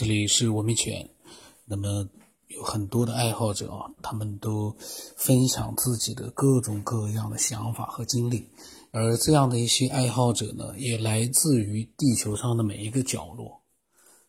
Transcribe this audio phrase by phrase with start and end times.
[0.00, 1.10] 这里是文明犬。
[1.66, 2.08] 那么
[2.46, 4.74] 有很多的爱好者啊，他们都
[5.14, 8.48] 分享自己的各种各样的想法和经历，
[8.92, 13.60] 而这样的一些爱好者呢，也来自于地球上的每一个角落。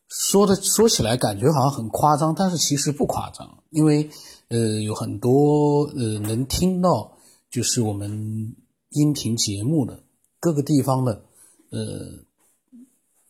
[0.09, 4.09] 说的说起来感觉好像很夸张，但是其实不夸张，因为
[4.49, 7.17] 呃有很多呃能听到
[7.49, 8.53] 就是我们
[8.89, 10.03] 音频节目的
[10.37, 11.23] 各个地方的
[11.69, 11.79] 呃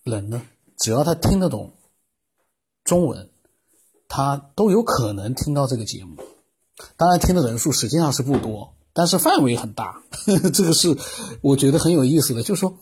[0.05, 0.42] 人呢，
[0.80, 1.71] 只要他听得懂
[2.92, 3.30] 中文，
[4.09, 6.18] 他都有可能听到这个节目。
[6.98, 10.04] 当然，听的人数实际上是不多，但是范围很大。
[10.54, 10.98] 这个是
[11.41, 12.77] 我觉得很有意思的，就是说。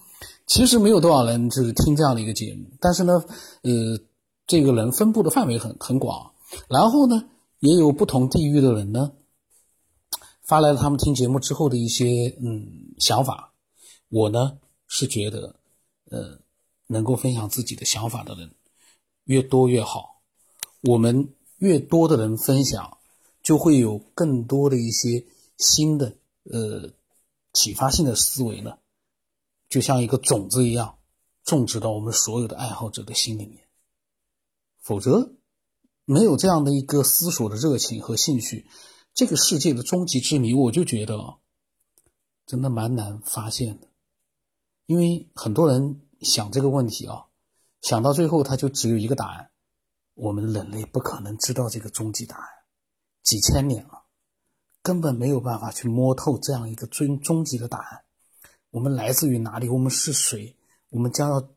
[0.48, 3.24] 其实没有多少人就是听这样的一个节目，但是呢，
[3.62, 4.00] 呃，
[4.48, 6.32] 这个人分布的范围很很广，
[6.68, 9.12] 然后呢，也有不同地域的人呢，
[10.42, 13.54] 发来了他们听节目之后的一些嗯想法。
[14.10, 15.56] 我呢是觉得，
[16.10, 16.40] 呃，
[16.88, 18.50] 能够分享自己的想法的人
[19.30, 20.24] 越多越好，
[20.82, 22.98] 我们越多的人分享，
[23.44, 25.24] 就会有更多的一些
[25.56, 26.92] 新的呃
[27.54, 28.80] 启发性的思维呢。
[29.70, 30.98] 就像一个种子一样，
[31.44, 33.68] 种植到我们所有的爱好者的心里面。
[34.80, 35.36] 否则，
[36.06, 38.66] 没有这样的一个思索的热情和兴趣，
[39.14, 41.38] 这个世界的终极之谜，我就觉得
[42.48, 43.90] 真的蛮难发现的。
[44.88, 47.28] 因为很多人想这个问题啊，
[47.82, 49.52] 想到最后他就只有一个答案：
[50.14, 52.48] 我们人类不可能知道这个终极答案。
[53.24, 54.06] 几千年了，
[54.82, 58.04] 根本没有办法去摸透这样一个终终极的答案。
[58.72, 59.70] 我们来自于哪里？
[59.70, 60.56] 我们是谁？
[60.90, 61.50] 我们将要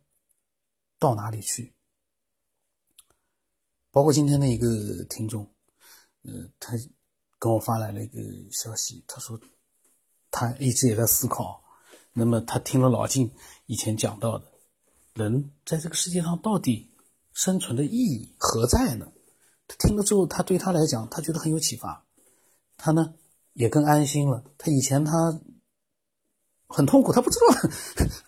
[0.98, 1.74] 到哪里去？
[3.90, 5.50] 包括今天的一个听众，
[6.22, 6.72] 呃，他
[7.38, 8.20] 跟我发来了一个
[8.50, 9.38] 消息，他说
[10.30, 11.62] 他一直也在思考。
[12.12, 13.34] 那么他听了老晋
[13.66, 14.51] 以前讲到的，
[15.14, 16.90] 人在这个世界上到底
[17.32, 19.06] 生存的意义何在呢？
[19.68, 22.04] 他听了之后，他对他来讲，他觉得很有启发。
[22.76, 23.14] 他呢
[23.52, 24.44] 也更安心了。
[24.58, 25.40] 他以前他。
[26.74, 27.68] 很痛苦，他不知道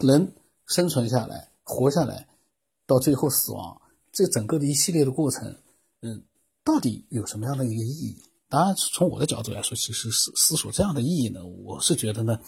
[0.07, 0.35] 人
[0.67, 2.29] 生存下来、活下来，
[2.87, 3.81] 到最后死亡，
[4.13, 5.63] 这整个的一系列的过程，
[6.03, 6.23] 嗯，
[6.63, 8.23] 到底有什么样的一个意义？
[8.51, 12.39] 当然，从我的角度来说，其实思思索这样的意义呢，我是觉得呢，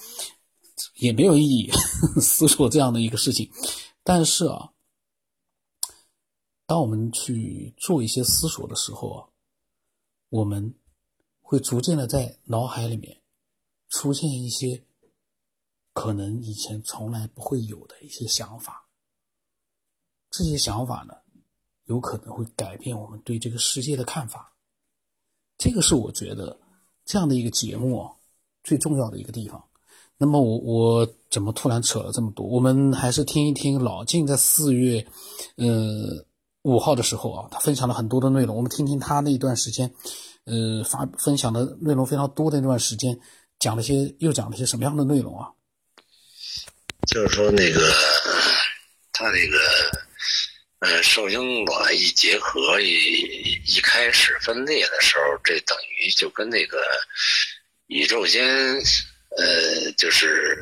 [0.97, 1.71] 也没有意义
[2.21, 3.51] 思索这样的一个事情。
[4.07, 4.73] 但是啊，
[6.65, 9.29] 当我们去做一些思索的时候啊，
[10.29, 10.77] 我们
[11.41, 13.21] 会逐渐的在脑海里面
[13.89, 14.85] 出现一些。
[15.93, 18.87] 可能以前从来不会有的一些想法，
[20.29, 21.15] 这些想法呢，
[21.85, 24.55] 有可能会改变我们对这个世界的看法。
[25.57, 26.61] 这个是我觉得
[27.07, 28.15] 这样的一个节目啊，
[28.63, 29.67] 最重要的一个地方。
[30.19, 32.47] 那么我我怎么突然扯了这么多？
[32.47, 35.07] 我们还是听一听老静在四月，
[35.57, 36.25] 呃
[36.63, 38.57] 五号的时候啊，他分享了很多的内容。
[38.57, 39.93] 我们听听他那段时间，
[40.45, 43.19] 呃发分享的内容非常多的那段时间，
[43.59, 45.51] 讲了些又讲了些什么样的内容啊？
[47.07, 47.93] 就是说，那个
[49.13, 49.59] 他那个
[50.81, 56.79] 呃，受精卵一结合一一开始分裂的时候，这等于就跟那个
[57.87, 58.81] 宇宙间
[59.37, 60.57] 呃，就是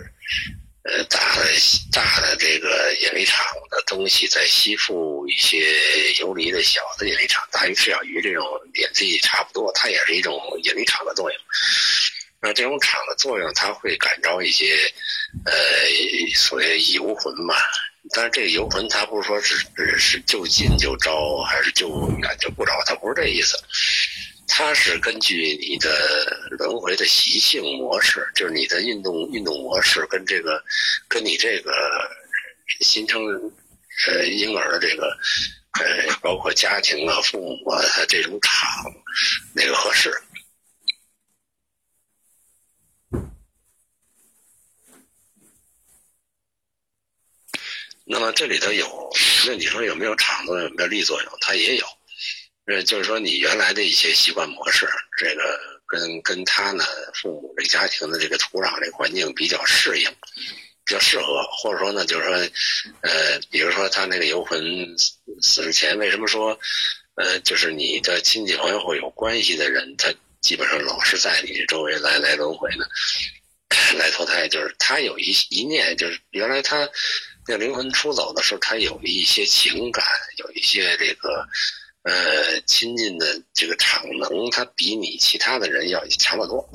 [0.83, 1.45] 呃大的
[1.93, 11.41] 大的这个引力场的东西在吸附一些游离的小的引力场，大于小于这种引力差不多，它也是一种引力场的作用。
[12.41, 14.77] 那这种场的作用，它会感召一些，
[15.47, 15.53] 呃，
[16.35, 17.55] 所谓游魂嘛。
[18.15, 19.65] 但是这个游魂，它不是说是
[19.97, 21.89] 是就近就招，还是就
[22.21, 23.57] 远就不招，它不是这意思。
[24.47, 30.63] 它是根据你的轮回的习性模式，就是你的运动运动模式跟这个，
[31.09, 31.73] 跟你这个
[32.81, 33.25] 新生
[34.07, 35.17] 呃婴儿的这个，
[35.81, 38.85] 呃，包括家庭啊、父母啊，他这种场
[39.55, 40.13] 哪个合适。
[48.07, 49.11] 那么这里头有，
[49.47, 51.33] 那你说有没有场作用，有没有力作用？
[51.41, 51.87] 它也有，
[52.67, 54.89] 呃，就是说你原来的一些习惯模式，
[55.19, 56.85] 这个跟跟他呢
[57.15, 60.09] 父母这家庭的这个土壤这个环境比较适应，
[60.85, 62.35] 比较适合，或者说呢，就是说，
[63.03, 64.63] 呃，比如说他那个游魂
[65.43, 66.59] 死之前，为什么说，
[67.17, 72.87] 呃，就是你的亲戚朋友或有关系的人，他基本上老是在你周围来来轮回呢，
[73.99, 76.89] 来投胎，就是他有一一念，就是原来他。
[77.47, 80.03] 那灵魂出走的时候，他有一些情感，
[80.39, 81.47] 有一些这个，
[82.05, 86.71] 呃，亲近的这个场能，他比你其他的人要强得多，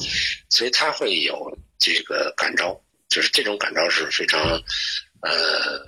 [0.49, 2.79] 所以他会有这个感召，
[3.09, 4.41] 就是这种感召是非常，
[5.21, 5.79] 呃，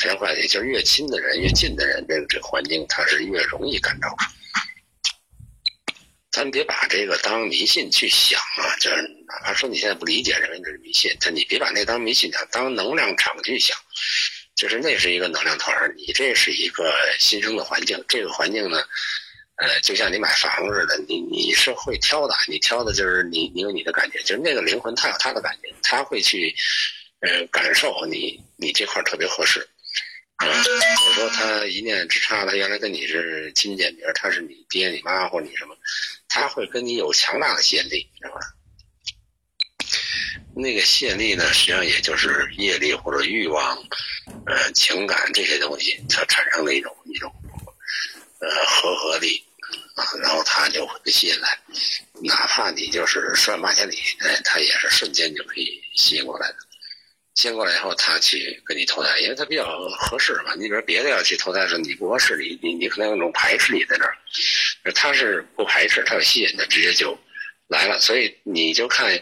[0.00, 4.08] 非常快的，就是越亲的人、越近的人，这个这个环境它是越容易感召。
[6.32, 8.96] 咱别把这个当迷信去想啊，就是
[9.28, 13.74] 哪怕说你现在不理解，认为这是迷信，但你别把那当迷信想，当能量场去想，
[14.56, 18.82] 就是那是一个能量团你这是一个新生的环境，这个环境呢，
[19.56, 26.54] 呃，就像你买房似的，你你是会挑的，你挑的就是你你有你的感觉，就是那个灵魂他有他的感觉，他会去
[27.20, 29.60] 呃感受你你这块特别合适。
[30.36, 35.74] 啊，或者说他一念之差，他原来跟你是亲姐妹，他是你爹你妈或者你什么，
[36.28, 38.40] 他会跟你有强大的吸引力，知道吧？
[40.58, 43.76] 那个吸引力呢，实际上也就是业力或者欲望、
[44.46, 47.30] 呃情感这些东西，它产生的一种一种
[48.40, 49.44] 呃合合力
[49.96, 51.58] 啊，然后它就会被吸引来，
[52.24, 56.56] 哪怕你就是十万八千里，哎，它也是瞬间就可以吸引过来的。
[57.34, 60.54] 先过来以后，他去跟你投胎，因为他比较合适嘛。
[60.54, 64.16] 你比如别的要去投胎的时候，你不合适，你你你可能有种排斥力在这儿，
[64.94, 67.14] 他是不排斥，他有吸引的，直接就
[67.68, 68.00] 来了。
[68.00, 69.20] 所以你就看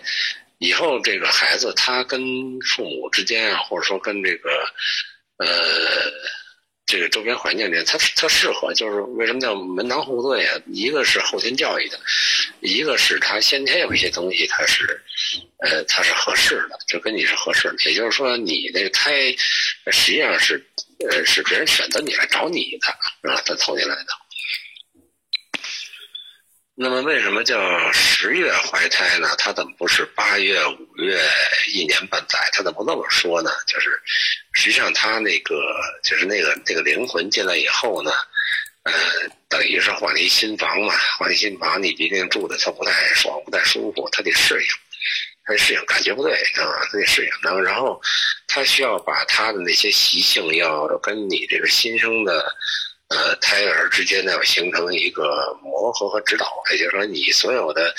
[0.65, 2.21] 以后这个孩子，他跟
[2.61, 4.51] 父母之间啊，或者说跟这个
[5.39, 5.47] 呃。
[6.87, 10.61] 这个周边环境里，他他适合，就是为什么叫门当户对啊？
[10.67, 11.99] 一个是后天教育的，
[12.61, 15.03] 一个是他先天有一些东西，他是，
[15.61, 17.77] 呃，他是合适的，就跟你是合适的。
[17.87, 19.35] 也就是说，你那个胎
[19.91, 20.63] 实际上是，
[21.11, 22.89] 呃，是别人选择你来找你的，
[23.33, 24.09] 啊，他投进来的。
[26.77, 29.29] 那么为什么叫十月怀胎呢？
[29.39, 31.21] 他怎么不是八月、五月
[31.73, 32.51] 一年半载？
[32.53, 33.53] 他怎么不这么说呢？
[33.65, 33.91] 就是
[34.55, 35.55] 实际上他那个
[36.03, 38.11] 就是那个那个灵魂进来以后呢，
[38.83, 38.93] 呃，
[39.49, 44.67] 等于是换了一新房嘛，换一新房，你毕竟住的他不太爽，不太舒服，他得适应，
[45.47, 47.31] 他得适应，感觉不对啊，他得适应。
[47.41, 48.03] 然后，然后
[48.49, 52.53] 他需要把他的那些习性要跟你这个新生的。
[53.09, 57.95] 呃，胎儿之间呢要形成一个磨合和指导，也就是说，你所有的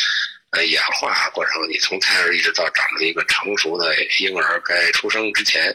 [0.50, 5.74] 呃演化过程，你从胎儿一直到长成一个成熟的婴儿，该出生之前，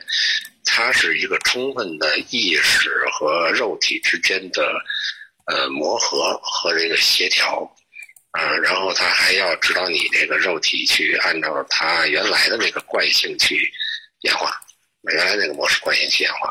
[0.65, 4.75] 它是一个充分的意识和肉体之间的
[5.47, 7.63] 呃磨合和这个协调，
[8.33, 13.73] 啊，然后他还要指导你这个肉体去按照它原来的那个惯性去
[14.23, 14.53] 演化，
[15.03, 16.49] 原来那个模式惯性去演化，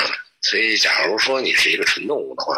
[0.00, 0.04] 啊。
[0.48, 2.56] 所以，假如说你是一个纯动物的话，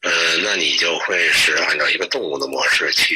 [0.00, 3.14] 呃，那你就会是按照一个动物的模式去，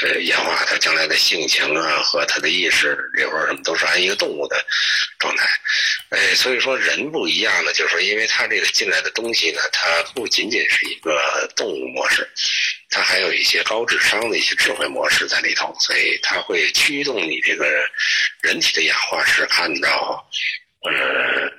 [0.00, 4.56] 呃，演化它将来的性情啊和它的意识里边什么都是按一个动物的
[5.18, 5.46] 状态。
[6.08, 12.26] 哎，所以说人不一样的，就是说，因为它这个进来的东西呢，它不仅仅是一个动物模式，
[12.88, 17.66] 它还有一些高智商的一些智慧模式在里头，所以它会驱动你这个
[18.40, 20.26] 人体的演化是按照。
[20.86, 21.50] 呃，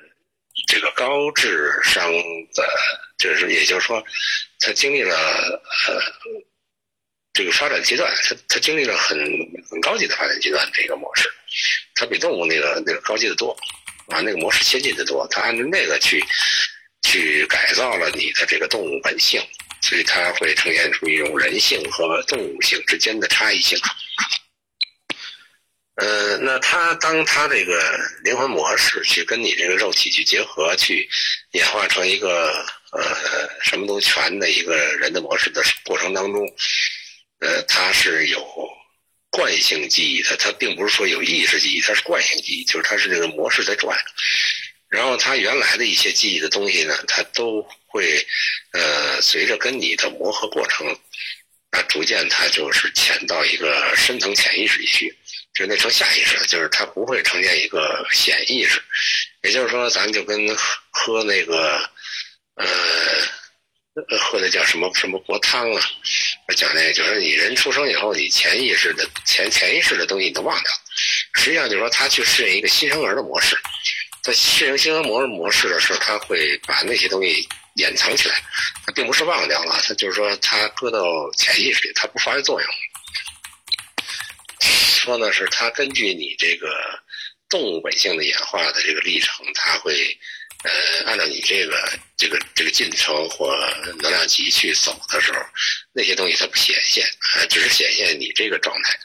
[0.78, 2.08] 这个高智商
[2.54, 2.68] 的，
[3.18, 4.00] 就是也就是说，
[4.60, 5.12] 他经历了
[5.88, 6.00] 呃
[7.32, 9.18] 这个发展阶段，他他经历了很
[9.68, 11.28] 很高级的发展阶段，这个模式，
[11.96, 13.50] 它比动物那个那个高级的多，
[14.06, 16.24] 啊，那个模式先进的多，它按照那个去
[17.02, 19.42] 去改造了你的这个动物本性，
[19.82, 23.76] 所以它会呈现出一种人性和动物性之间的差异性。
[26.00, 31.08] 呃，那他当他这个灵魂模式去跟你这个肉体去结合，去
[31.54, 36.46] 演化成一个呃什么都全的一个人的模式的过程当中，
[37.40, 38.46] 呃，他是有
[39.28, 43.98] 惯性记忆的，他并不是说有意识记忆，他是惯性记忆，就是他是这个模式在转，
[44.88, 48.24] 然后他原来的一些记忆的东西呢，他都会
[48.70, 50.86] 呃随着跟你的磨合过程，
[51.70, 55.12] 啊，逐渐他就是潜到一个深层潜意识里去。
[55.54, 58.80] 就那成下意识，就是它不会呈现一个显意识，
[59.42, 60.38] 也就是说，咱就跟
[60.90, 61.78] 喝那个，
[62.54, 62.66] 呃，
[64.20, 65.82] 喝的叫什么什么国汤啊，
[66.56, 70.72] 讲那个，就是你人出生以后，你潜意识的潜潜意识的东西你都忘掉，
[71.34, 73.58] 实际上就是说，他去适应一个新生儿的模式，
[74.22, 78.40] 在适应新生儿模模式的时候，他会把那些东西掩藏起来，
[78.86, 81.02] 他并不是忘掉了，他就是说，他搁到
[81.36, 82.70] 潜意识里，他不发挥作用。
[85.08, 86.68] 说呢，是它根据你这个
[87.48, 90.14] 动物本性的演化的这个历程，它会
[90.64, 90.70] 呃
[91.06, 95.40] 按照你这个这个这个进程或能量级去走的时候，
[95.94, 98.98] 那些东西它不显现，呃，只是显现你这个状态，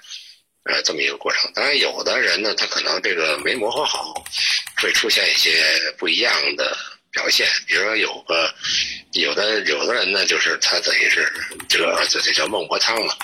[0.66, 1.50] 呃，这么一个过程。
[1.56, 4.14] 当然，有的人呢，他可能这个没磨合好，
[4.82, 5.64] 会出现一些
[5.98, 6.78] 不一样的
[7.14, 7.48] 表现。
[7.66, 8.54] 比如说，有个
[9.14, 11.32] 有的有的人呢，就是他等于是
[11.70, 13.16] 这个这这叫孟婆汤嘛。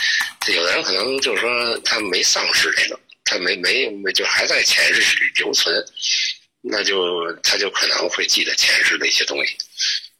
[0.47, 5.75] 有的人可能就是说他没丧失这个，他没没没就还在前世里留存，
[6.61, 9.57] 那就他就可能会记得前世的一些东西。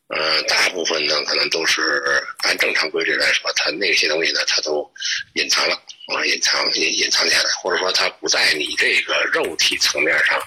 [0.10, 2.02] 呃，大部分呢可能都是
[2.40, 4.92] 按正常规律来说，他那些东西呢他都
[5.36, 5.76] 隐藏了
[6.08, 10.40] 啊，隐藏隐隐藏起来，或者说他不在你这个肉体层面上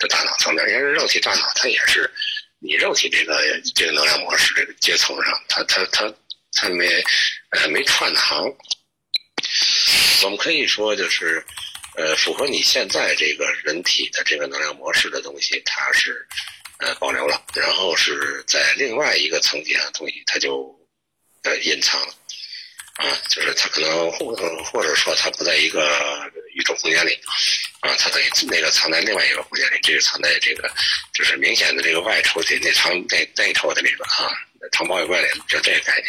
[0.00, 2.10] 的大脑层面，因为肉体大脑它也是
[2.64, 3.38] 你肉体这个
[3.74, 6.10] 这个能量模式这个阶层上，它它它
[6.52, 7.04] 它没
[7.50, 8.42] 呃没串行。
[10.22, 11.44] 我们可以说就是，
[11.94, 16.26] 呃，符合你现在这个人体的这个能量模式的东西，它是
[16.78, 20.74] 呃保留了，然后是在另外一个层级上的东西，它就
[21.42, 22.14] 呃隐藏了，
[22.94, 27.20] 啊，就是它可能或或者说它不在一个宇宙空间里，
[27.84, 30.70] 啊，它等于那个藏在另外一个空间里，这个藏在这个
[31.12, 34.32] 就是明显的这个外抽屉那藏内内抽屉里边啊，
[34.72, 36.06] 藏保险柜里，就这个概念。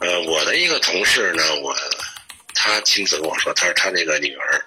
[0.00, 1.72] 呃，我的一个同事呢，我
[2.52, 4.60] 他亲自跟我说，他说他那个女儿，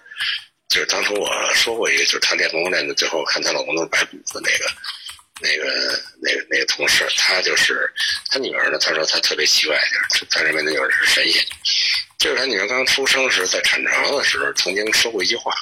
[0.70, 4.72] 就是当初我说过一个，就是他练功练的最后看他老公都是白骨的那个，
[5.41, 7.94] 那个那个那个同事，他就是
[8.32, 9.77] 他女儿呢，他说他特别奇怪，
[10.13, 11.46] 就是他认为那女儿是神仙，
[12.18, 15.54] 就是他女儿刚出生时在产床的时候曾经说过一句话，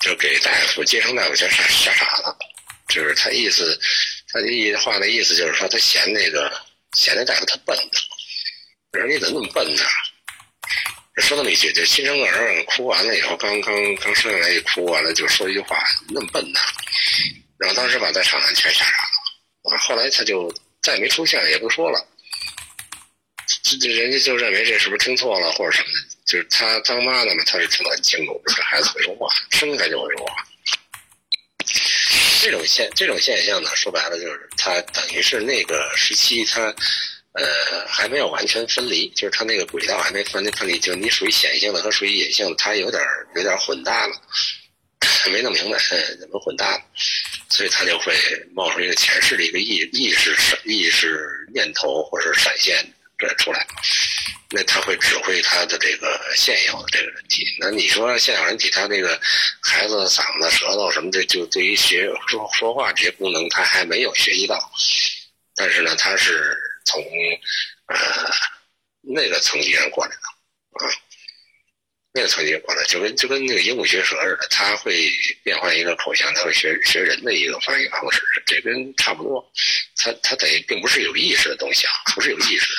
[0.00, 2.36] 就给大夫接生大夫吓吓傻了，
[2.88, 3.78] 就是他意思，
[4.32, 6.50] 他的话的意思就是说他嫌那个
[6.94, 7.76] 嫌那大夫他笨。
[8.92, 9.84] 我说你怎么那么笨呢？
[11.16, 15.76] 说那么一句，就新生儿哭完了以后，刚刚刚生下来一哭完了，就说一句话，
[16.08, 16.58] 那么笨呢？
[17.58, 19.76] 然后当时把在场的全吓傻了。
[19.78, 20.50] 后来他就
[20.82, 22.02] 再也没出现，也不说了。
[23.62, 26.00] 这这人家就认为这是不是听错了或者什么的？
[26.26, 30.34] 就是他当妈的嘛，他是听得很清楚，这孩子会说话，生下来就会说话。
[32.42, 36.74] 这种现这种现象呢，说白了就是他等于是那个时期他。
[37.32, 43.00] 呃，还没有完全分离，就是他那个轨道还没分分离，就你属于显性的和属于隐性的，他有点
[43.36, 44.20] 有点混搭了，
[45.30, 45.78] 没弄明白
[46.18, 46.76] 怎么混搭，
[47.48, 48.12] 所以他就会
[48.52, 52.84] 冒出一个前世的一个意意识意识念头或者是闪现
[53.36, 53.66] 出来，
[54.50, 57.44] 那他会指挥他的这个现有的这个人体。
[57.58, 59.20] 那你说现有人体他那个
[59.62, 64.58] 孩子嗓子舌头什么的，就对于学说说话这些功能，他还没有学习到，
[65.54, 66.56] 但是呢，他是。
[66.86, 67.00] 从
[67.86, 67.96] 呃
[69.02, 70.90] 那个层级上过来的啊，
[72.12, 75.08] 那个层级过来，就跟就跟那个鹦鹉学舌似的，他会
[75.44, 79.52] 变换一个口腔，他会学学人的一个发音方式，这跟差不多。
[79.98, 82.78] 他他等于并不是有意识的东西啊，不是有意识的。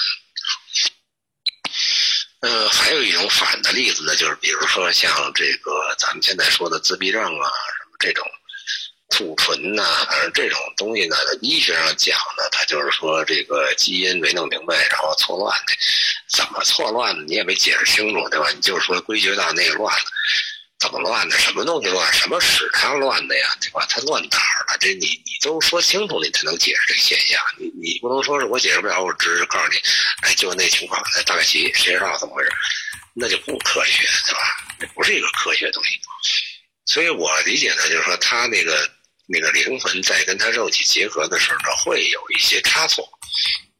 [2.42, 8.26] 呃，还有一种反的例子呢，就是比如说像这个咱们现在说的自闭症啊，什么这种。
[9.14, 15.74] 储存呐，反正这种东西呢，医学上讲呢，它就是说这个基因没弄明白，然后错乱的。
[16.30, 17.22] 怎么错乱的？
[17.26, 18.50] 你也没解释清楚，对吧？
[18.56, 20.06] 你就是说归结到那个乱了，
[20.82, 21.38] 怎么乱的？
[21.38, 22.12] 什么东西乱？
[22.12, 23.56] 什么使它乱的呀？
[23.62, 23.86] 对吧？
[23.88, 24.78] 它乱哪儿了？
[24.80, 27.40] 这你你都说清楚，你才能解释这个现象。
[27.58, 29.78] 你你不能说是我解释不了，我只是告诉你，
[30.22, 32.52] 哎，就那情况，大概齐，谁知道怎么回事？
[33.14, 34.40] 那就不科学，对吧？
[34.80, 35.92] 那不是一个科学东西。
[36.86, 38.90] 所以我理解呢，就是说他那个。
[39.34, 43.08] 那个灵魂在跟他肉体结合的时候呢，会有一些差错，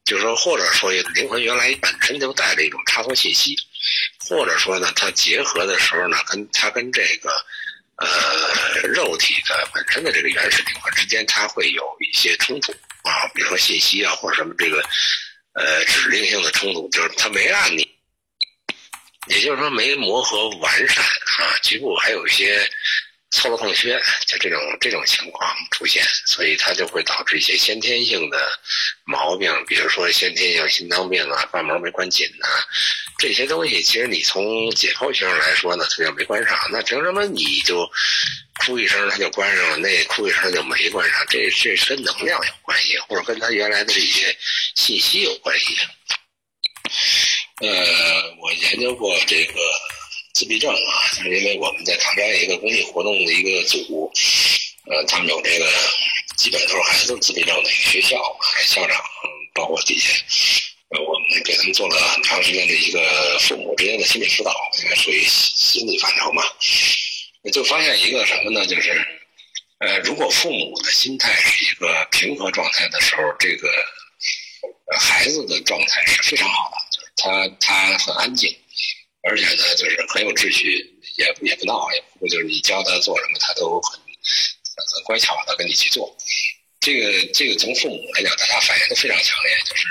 [0.06, 3.54] 就是说，或者说灵魂原来本身就带着一种差错信息，
[4.32, 7.30] 或者说呢，它结合的时候呢，跟它跟这个
[7.98, 12.72] 呃肉体的本身的这个原始灵魂之间，它会有一些冲突
[13.04, 14.82] 啊，比如说信息啊或者什么这个
[15.54, 17.86] 呃指令性的冲突，就是它没按你，
[19.28, 22.72] 也就是说没磨合完善啊，局部还有一些。
[23.34, 23.98] 错漏空缺，
[24.28, 28.60] 就这种这种情况出现，所以它就会导致一些先天性的
[29.06, 32.46] 毛病，比如说先天性心脏病啊、瓣膜没关紧呐，
[33.22, 37.88] 这些东西其实你从解剖学上来说呢，它就没关上，那凭什么你就
[38.66, 41.24] 哭一声它就关上了，那哭一声就没关上？
[41.30, 44.36] 这这是跟能量有关系，或者跟它原来的这些
[44.76, 45.78] 信息有关系。
[47.62, 49.54] 呃，我研究过这个。
[50.34, 54.10] 自闭症啊，就是因为我们在唐山一个公益活动的一个组，
[54.86, 55.70] 呃，他们有这个
[56.38, 58.18] 基本都是孩子自闭症的一个学校，
[58.64, 58.98] 校长
[59.54, 60.08] 包括底下，
[60.92, 66.44] 呃，我们给他们做了很长时间的一个父母之间的心理辅导，应该属于心理范畴嘛。
[67.52, 68.66] 就发现一个什么呢？
[68.68, 68.92] 就是，
[69.80, 73.70] 呃，如果父母的心态是一个平和状态的时候，这个
[75.00, 78.56] 孩子的状态是非常好的，就是他他很安静。
[79.24, 80.76] 而且呢，就是很有秩序，
[81.16, 86.16] 也也不闹，也不就是你教他做什么，他都很很乖巧的跟你去做。
[86.80, 89.86] 这个这个从父母来讲，大家反应都非常强烈，就是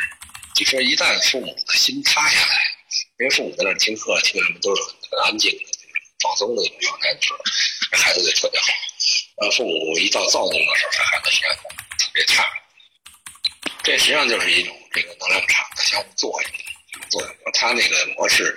[0.61, 2.55] 你说一旦父母的心塌下来，
[3.19, 5.64] 因为父母在那听课听什么都是很安静的，
[6.23, 7.38] 放松的一种状态的时候，
[7.93, 8.67] 孩子就特别好。
[9.38, 12.47] 呃，父母一到躁动的时候，这孩子实际上特别差。
[13.83, 16.50] 这实际上就是一种这个能量场的相互作用。
[17.09, 18.55] 作用，他那个模式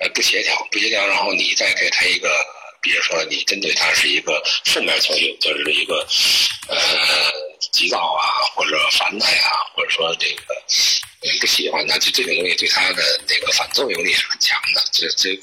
[0.00, 2.36] 呃不协调，不协调，然后你再给他一个，
[2.82, 6.04] 比如说你针对他是一个负面情绪，就是一个
[6.66, 6.76] 呃
[7.70, 10.42] 急躁啊，或者烦他呀，或者说这个
[11.24, 15.34] 你不喜欢他，就这种东西对他的那个反作用力是很强的，这这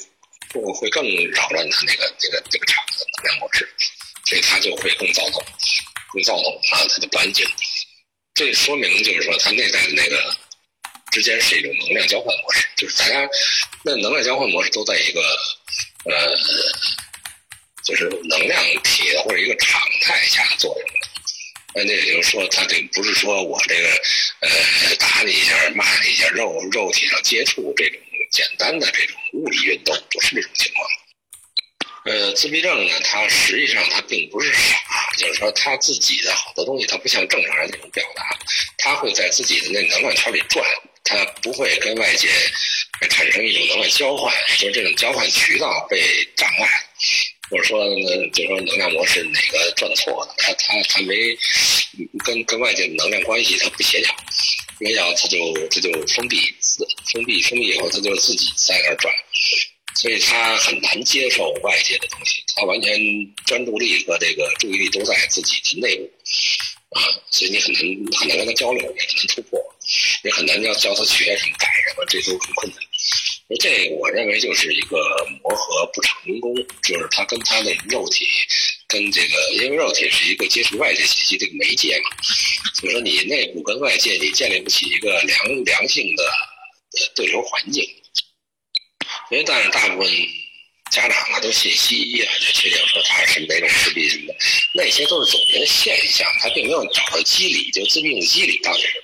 [0.54, 3.68] 会会更扰乱他那个这个这个场的能量模式，
[4.26, 5.44] 所以他就会更躁动，
[6.14, 7.46] 更躁动啊，他就不安静。
[8.34, 10.38] 这说明就是说他内在的那个。
[11.12, 13.30] 之间是一种能量交换模式，就是大家
[13.84, 15.20] 那能量交换模式都在一个
[16.06, 16.38] 呃，
[17.84, 21.01] 就是能量体或者一个常态下作用。
[21.74, 23.88] 那也就是说，他这不是说我这个
[24.42, 28.00] 呃打你一下、骂你一下，肉肉体上接触这种
[28.32, 30.88] 简单的这种物理运动，不是这种情况。
[32.04, 38.24] 呃，自闭症呢，他实际上他并不是傻，就是说他自己的好多东西，他不像正常人那种表达，
[38.78, 40.66] 他会在自己的那能量圈里转。
[41.04, 42.30] 他不会跟外界
[43.10, 46.70] 产生一种能量交换，就是这种交换渠道被障碍，
[47.52, 51.14] 或者说呢，就说能量模式哪个转错了，他他他没
[52.24, 54.16] 跟跟外界能量关系他不协调，
[54.80, 56.38] 没调他就他就封闭，
[57.12, 59.14] 封闭封闭以后他就自己在那儿转，
[59.96, 62.98] 所以他很难接受外界的东西，他完全
[63.46, 66.10] 专注力和这个注意力都在自己的内部。
[66.92, 67.82] 啊，所以你很难
[68.20, 69.60] 很难跟他交流，也很难突破，
[70.24, 72.80] 也很难要教他学什么改什么，这都很困难。
[73.60, 74.98] 这我认为就是一个
[75.42, 78.26] 磨合不成功，就是他跟他的肉体，
[78.88, 82.10] 跟这个，因为肉体是一个接触外界信息的媒介嘛，
[82.74, 86.24] 所以说你内部跟外界你建立不起一个良良性的
[87.16, 87.84] 对流环境。
[89.32, 90.12] 因为但是大部分。
[90.92, 94.36] 家长啊都信西医啊，就确定说他是哪种自闭什么的，
[94.76, 99.04] 那些都是总结的现象，他并没有找到机理，就自闭的机理到底是什么？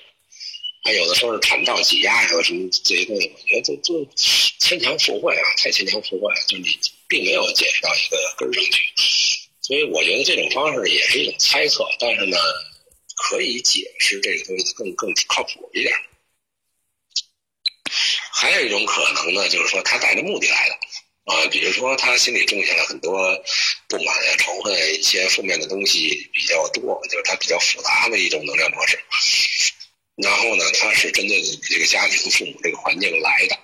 [0.92, 4.08] 有的时候是产道挤压呀，什么这些东西，我觉得就就
[4.58, 6.68] 牵强附会啊，太牵强附会了，就是你
[7.08, 8.82] 并没有解释到一个根上去。
[9.60, 12.36] 所以我觉得这种方式也是一种猜测，但是呢，
[13.16, 15.94] 可以解释这个东西更更靠谱一点。
[18.32, 20.78] 还有一种可能呢，就是说他带着目的来的。
[21.28, 23.20] 啊，比如说他心里种下了很多
[23.86, 28.98] 不满呀、仇恨一些负面的东西比较多，就是他比较复杂的一种能量模式。
[30.22, 33.56] 然后呢，他是针对这个家庭、父母这个环境来的。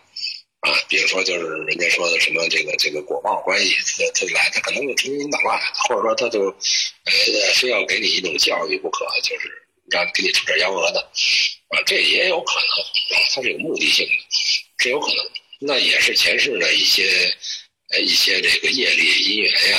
[0.61, 7.13] 啊，比如说就是人家说的什么这个这个果报关系，他他来，他可能就成心捣乱，或者说他就呃
[7.55, 9.51] 非要给你一种教育不可，就是
[9.91, 10.99] 让给你出点幺蛾子。
[11.69, 14.13] 啊，这也有可能，他是有目的性的，
[14.79, 15.17] 是有可能。
[15.61, 17.31] 那也是前世的一些，
[17.91, 19.79] 呃，一些这个业力因缘呀，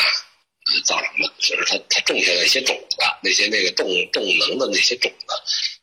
[0.83, 1.33] 造成的。
[1.39, 5.33] 就是他他种下的一些种子，那些那个动动能的那些种子，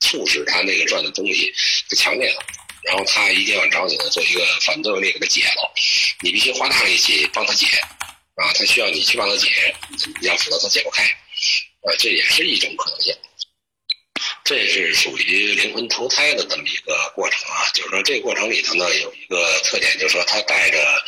[0.03, 1.55] 促使他那个转的东西
[1.89, 2.45] 就强烈了。
[2.85, 5.73] 然后他一定要找你做一个反作用力给他解了，
[6.21, 7.67] 你必须花大力气帮他解，
[8.35, 9.49] 啊，他需要你去帮他解，
[10.23, 13.15] 要否则他解不开，啊，这也是一种可能性。
[14.45, 21.05] 这是属于灵魂投胎的这么一个过程啊，就是说这个过程里头呢有一个特点，就是说他带着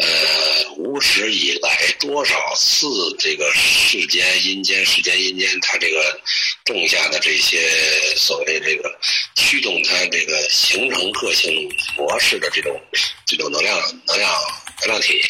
[0.00, 2.86] 呃无始以来多少次
[3.18, 6.20] 这个世间阴间世间阴间他这个
[6.64, 7.70] 种下的这些
[8.16, 8.98] 所谓这个
[9.36, 12.80] 驱动它这个形成个性模式的这种
[13.26, 14.32] 这种能量能量
[14.80, 15.20] 能量体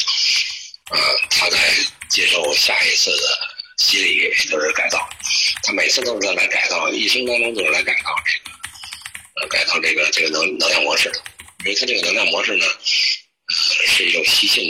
[0.89, 0.97] 啊，
[1.29, 1.57] 它在
[2.09, 3.51] 接受下一次的。
[3.77, 5.09] 洗礼就是改造，
[5.63, 8.51] 他每次都是在来改造，一生当中都是来改造这个，
[9.41, 11.19] 呃，改造这个这个能能量模式的。
[11.65, 12.65] 因为他这个能量模式呢，
[13.51, 14.63] 是一种习性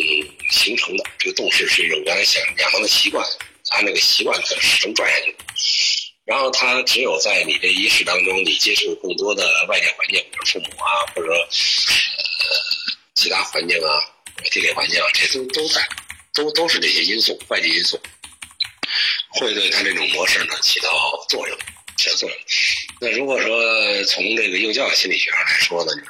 [0.49, 3.25] 形成的，这个动势是一种原来想养成的习惯，
[3.69, 5.35] 按那个习惯它始终转下去。
[6.23, 11.47] 然后他只有在你这一世当中，你接触更多的外界环境，比如父母啊，或者说呃
[13.15, 13.89] 其他环境啊，
[14.49, 15.81] 地理环境啊，这都都在，
[16.33, 17.99] 都都是这些因素，外界因素。
[19.29, 20.89] 会对他这种模式呢起到
[21.27, 21.57] 作用，
[21.97, 22.37] 起到作用。
[22.99, 26.05] 那如果说从这个幼教心理学上来说呢，就是，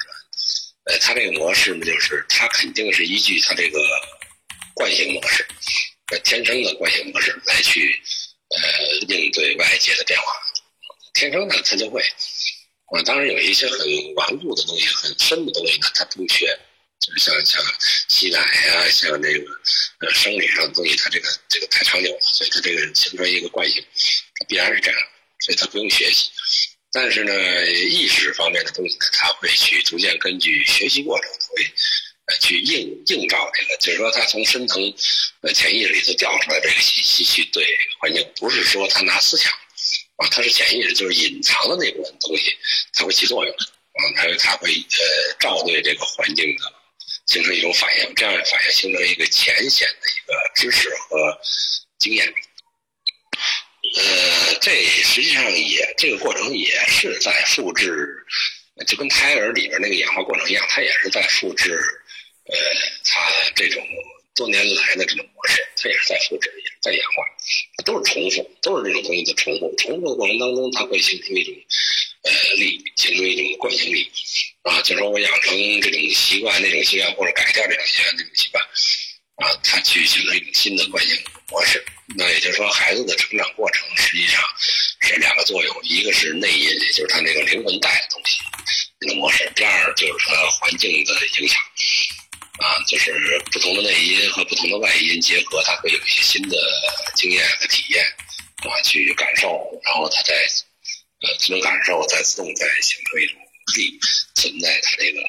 [1.01, 3.79] 呃，他这个模式呢，就是他肯定是依据他这个
[4.75, 5.45] 惯性模式，
[6.11, 7.99] 呃，天生的惯性模式来去，
[8.49, 8.59] 呃，
[9.07, 10.25] 应对外界的变化。
[11.13, 13.79] 天生的他就会，啊，当然有一些很
[14.15, 16.57] 顽固的东西、很深的东西呢，他不学。
[17.01, 17.59] 就是像像
[18.09, 19.45] 吸奶呀，像这个
[20.01, 23.83] 呃生理上的东西，它这个这个太长久了，所以它这个形成一个惯性，
[24.35, 24.99] 它必然是这样，
[25.39, 26.29] 所以它不用学习。
[26.93, 27.33] 但是呢，
[27.71, 31.63] 意识方面的东西呢，他会去逐渐根据学习过程会
[32.25, 34.81] 呃去映映照这个，就是说他从深层
[35.41, 37.65] 呃潜意识里头调出来这个信息去对
[37.99, 39.49] 环境，不是说他拿思想
[40.17, 42.55] 啊，他是潜意识，就是隐藏的那部分东西，
[42.93, 46.73] 它会起作用的啊，它它会呃照对这个环境的
[47.27, 51.39] 形成一种反应，这样反应形成一个浅显的一个知识和
[51.99, 52.33] 经验。
[54.01, 54.71] 呃，这
[55.03, 58.07] 实际上也这个过程也是在复制，
[58.87, 61.79] 就跟胎儿里边那个演化过程一样，它也是在复制，
[62.45, 62.57] 呃，
[63.05, 63.85] 它这种
[64.33, 67.23] 多年来的这种模式，它也是在复制，也在演化，
[67.77, 69.75] 它都是重复，都是这种东西的重复。
[69.77, 71.53] 重复的过程当中，它会形成一种
[72.23, 74.09] 呃力，形成一种惯性力，
[74.63, 78.63] 啊，就说我养成这种习惯，那种习惯或者改掉这种习惯，那种习惯。
[79.41, 81.17] 啊，它去形成一种新的惯性
[81.49, 81.83] 模式。
[82.15, 84.41] 那也就是说，孩子的成长过程实际上
[85.01, 88.37] 是两个作用：一个是内因，也就是他那个灵魂带的东西，
[88.99, 91.59] 那个模式；第二就是说环境的影响。
[92.59, 96.55] 啊，就是不同的内因和不同的外因结合，他会有一些新的
[97.15, 98.05] 经验和体验
[98.57, 99.47] 啊，去感受，
[99.83, 100.35] 然后他再
[101.21, 103.39] 呃这种感受再自动再形成一种
[103.75, 103.99] 力
[104.35, 105.21] 存在他这个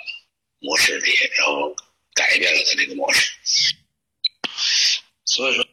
[0.59, 1.75] 模式里，然后
[2.15, 3.33] 改变了他这个模式。
[5.35, 5.65] 所以说，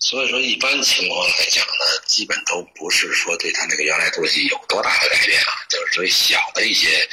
[0.00, 7.08] 所以说，一般情况来讲呢，基本都不是说对他那个原来东西有多大的改变啊，就是属于小的一些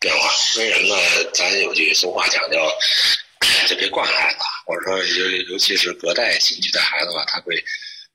[0.00, 0.28] 变化。
[0.56, 1.30] 为什么呢？
[1.32, 2.68] 咱有句俗话讲叫
[3.70, 7.64] “就别惯孩子”，或者说尤尤其是隔代亲去带孩子吧，他会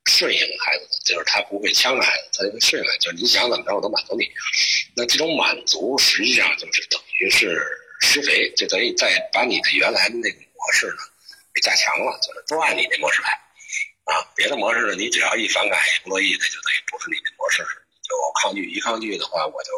[0.04, 4.30] 顺应孩子，就是他不会呛孩子，他就会顺应，就是你想怎么着我都满足你。
[4.94, 7.58] 那这种满足实际上就是等于是
[8.02, 10.96] 施肥，就等于在把你的原来的那个模式呢。
[11.54, 13.30] 给加强了，就是都按你那模式来，
[14.10, 19.70] 啊，别的模式呢，你只要一反感不乐意，那就等于不是你的模式，你就抗拒，一抗拒的话，我就，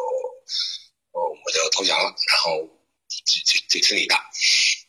[1.13, 2.65] 我我就投降了，然后
[3.07, 4.17] 就就就听你的，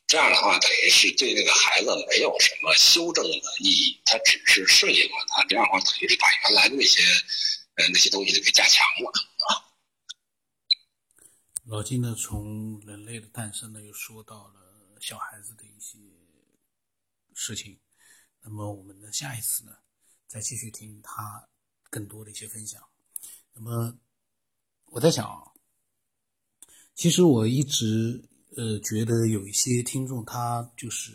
[0.07, 7.01] 这样的话，等于是对那个孩子没有什么修正的意义，他只是顺应了他，这样的话等于是把原来的那些
[7.75, 9.11] 呃那些东西都给加强了
[9.43, 9.75] 啊。
[11.65, 15.97] 老金呢，从人类的诞生呢，又说到了小孩子的一些。
[17.39, 17.79] 事情，
[18.41, 19.71] 那么我们的下一次呢，
[20.25, 21.47] 再继续听他
[21.91, 22.81] 更多的一些分享。
[23.53, 23.95] 那么
[24.85, 25.51] 我在想啊，
[26.95, 31.11] 其实我一直呃觉得有一些听众他就是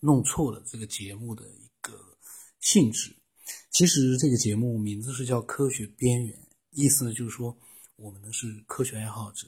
[0.00, 2.18] 弄错了这个节目的一个
[2.58, 3.16] 性质。
[3.70, 6.36] 其实这个节目名字是叫《科学边缘》，
[6.70, 7.56] 意思呢就是说
[7.94, 9.46] 我们呢是科学爱好者，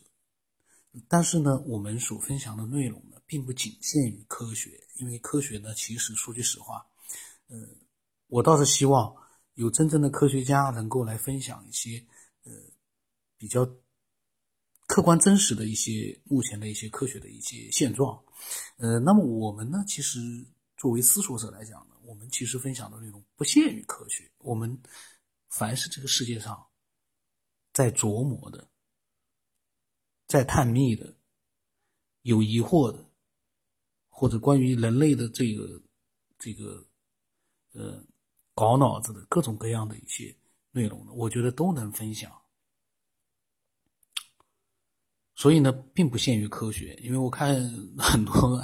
[1.08, 4.78] 但是呢我们所分享的内容并不仅限于科学。
[4.96, 6.86] 因为科学呢，其实说句实话，
[7.48, 7.66] 嗯，
[8.26, 9.16] 我倒是希望
[9.54, 12.06] 有真正的科学家能够来分享一些，
[12.44, 12.52] 呃，
[13.38, 13.66] 比较
[14.86, 18.22] 客观真实的一些目前的一些科学的一些现状，
[18.76, 20.20] 呃，那么我们呢，其实
[20.76, 24.78] 作为思索者来讲呢，我们其实分享的内容不限于科学，我们
[25.48, 26.66] 凡是这个世界上
[27.72, 28.68] 在琢磨的、
[30.28, 31.16] 在探秘的、
[32.20, 33.10] 有疑惑的。
[34.22, 35.82] 或者关于人类的这个
[36.38, 36.86] 这个
[37.72, 38.00] 呃
[38.54, 40.32] 搞脑子的各种各样的一些
[40.70, 42.30] 内容，我觉得都能分享。
[45.34, 48.62] 所以呢，并不限于科学，因为我看 很多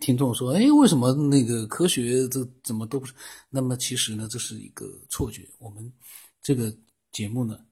[0.00, 3.12] 听众说：“哎，为什么那个科学这怎么都不是？”
[3.52, 5.46] 那么其实呢，这是一个错觉。
[5.58, 5.92] 我们
[6.40, 6.74] 这个
[7.12, 7.62] 节目呢，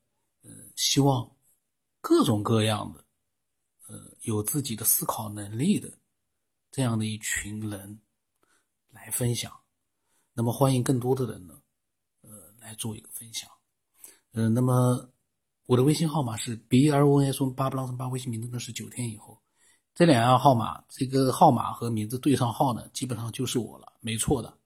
[0.42, 1.34] 呃，希望
[2.02, 3.02] 各种各样的
[3.88, 5.90] 呃有自己的思考能力的。
[6.74, 8.00] 这样的一群人
[8.90, 9.52] 来分享，
[10.32, 11.54] 那么欢迎更多的人呢，
[12.22, 13.48] 呃，来做一个分享，
[14.32, 15.08] 呃，那么
[15.66, 19.40] 我的微信号码是 b r o n s 八八八，微信名字呢是九天以后，
[19.94, 24.58] 这两样号码，这个号码和名字对上号呢，基本上就是我了，没错的。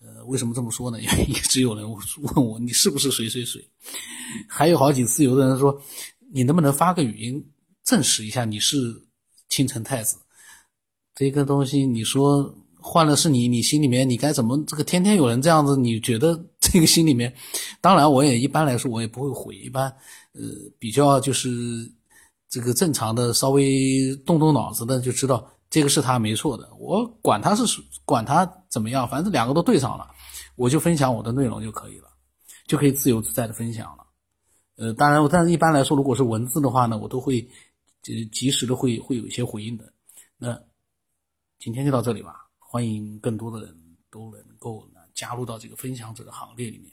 [0.00, 1.00] 呃，为什么这么说呢？
[1.00, 3.66] 因为一直有人问我你是不是谁谁谁，
[4.46, 5.80] 还有好几次有的人说
[6.30, 7.42] 你能不能发个语音
[7.84, 8.76] 证实一下你是
[9.48, 10.18] 青城太子。
[11.22, 14.60] 这个东西，你说换了是你，你心里面你该怎么？
[14.66, 17.32] 这个天天有人这样子，你觉得这个心里面？
[17.80, 19.88] 当然，我也一般来说我也不会回，一般
[20.32, 20.42] 呃
[20.80, 21.48] 比较就是
[22.48, 26.68] 这个正常的，稍微动动脑子的就知道这个是他没错的。
[26.76, 27.62] 我管他是
[28.04, 30.08] 管他怎么样，反正两个都对上了，
[30.56, 32.08] 我就分享我的内容就可以了，
[32.66, 34.04] 就可以自由自在的分享了。
[34.76, 37.48] 呃，当然，但是一般来说，如果是文字的话呢，我都会
[38.02, 39.84] 及及时的会会有一些回应的。
[40.36, 40.58] 那。
[41.62, 46.92] 今天就到这里吧，欢迎更多的人都能够呢加入到这个分享者的行列里面。